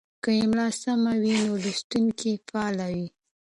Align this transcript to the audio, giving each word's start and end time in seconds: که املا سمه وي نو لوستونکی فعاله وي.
که 0.23 0.29
املا 0.41 0.67
سمه 0.81 1.13
وي 1.21 1.33
نو 1.45 1.53
لوستونکی 1.63 2.31
فعاله 2.47 2.87
وي. 2.95 3.07